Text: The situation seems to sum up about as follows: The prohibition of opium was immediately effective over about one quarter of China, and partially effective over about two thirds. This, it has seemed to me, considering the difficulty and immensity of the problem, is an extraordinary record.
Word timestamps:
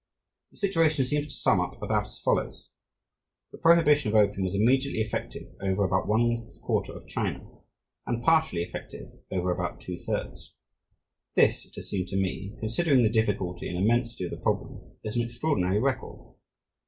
The 0.49 0.57
situation 0.57 1.05
seems 1.05 1.27
to 1.27 1.31
sum 1.33 1.61
up 1.61 1.79
about 1.79 2.07
as 2.07 2.19
follows: 2.19 2.71
The 3.51 3.59
prohibition 3.59 4.09
of 4.11 4.15
opium 4.15 4.41
was 4.41 4.55
immediately 4.55 4.99
effective 4.99 5.53
over 5.61 5.83
about 5.83 6.07
one 6.07 6.49
quarter 6.63 6.91
of 6.91 7.05
China, 7.07 7.47
and 8.07 8.23
partially 8.23 8.63
effective 8.63 9.11
over 9.29 9.51
about 9.51 9.79
two 9.79 9.97
thirds. 9.97 10.55
This, 11.35 11.67
it 11.67 11.75
has 11.75 11.91
seemed 11.91 12.07
to 12.07 12.17
me, 12.17 12.57
considering 12.59 13.03
the 13.03 13.09
difficulty 13.11 13.69
and 13.69 13.77
immensity 13.77 14.25
of 14.25 14.31
the 14.31 14.37
problem, 14.37 14.97
is 15.03 15.15
an 15.15 15.21
extraordinary 15.21 15.77
record. 15.79 16.17